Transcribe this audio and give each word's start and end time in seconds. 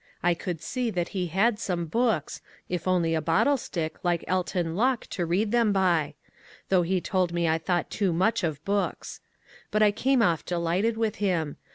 I 0.23 0.33
could 0.33 0.63
see 0.63 0.89
that 0.89 1.09
he 1.09 1.27
had 1.27 1.59
some 1.59 1.85
books, 1.85 2.41
if 2.67 2.87
only 2.87 3.13
a 3.13 3.21
bottle 3.21 3.55
stick 3.55 3.97
like 4.01 4.23
Alton 4.27 4.75
Locke 4.75 5.05
to 5.11 5.27
read 5.27 5.51
them 5.51 5.71
by; 5.71 6.15
though 6.69 6.81
he 6.81 6.99
told 6.99 7.33
me 7.33 7.47
I 7.47 7.59
thought 7.59 7.91
too 7.91 8.11
much 8.11 8.43
of 8.43 8.65
books. 8.65 9.19
But 9.69 9.83
I 9.83 9.91
came 9.91 10.23
off 10.23 10.43
delighted 10.43 10.97
with 10.97 11.17
him. 11.17 11.57